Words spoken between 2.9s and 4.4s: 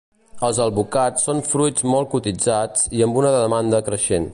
i amb una demanda creixent.